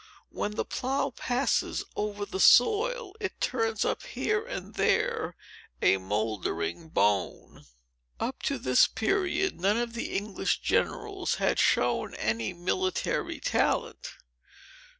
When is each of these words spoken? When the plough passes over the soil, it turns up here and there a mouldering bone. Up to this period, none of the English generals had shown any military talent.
When 0.31 0.53
the 0.53 0.65
plough 0.65 1.11
passes 1.11 1.83
over 1.95 2.25
the 2.25 2.39
soil, 2.39 3.13
it 3.19 3.39
turns 3.39 3.85
up 3.85 4.01
here 4.01 4.43
and 4.43 4.73
there 4.73 5.35
a 5.79 5.97
mouldering 5.97 6.89
bone. 6.89 7.65
Up 8.19 8.41
to 8.41 8.57
this 8.57 8.87
period, 8.87 9.61
none 9.61 9.77
of 9.77 9.93
the 9.93 10.13
English 10.17 10.61
generals 10.61 11.35
had 11.35 11.59
shown 11.59 12.15
any 12.15 12.51
military 12.51 13.39
talent. 13.39 14.13